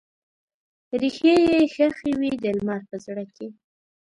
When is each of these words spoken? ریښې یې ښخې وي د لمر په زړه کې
ریښې 1.01 1.33
یې 1.51 1.59
ښخې 1.73 2.11
وي 2.19 2.31
د 2.43 2.45
لمر 2.57 2.81
په 2.89 2.95
زړه 3.05 3.23
کې 3.35 3.47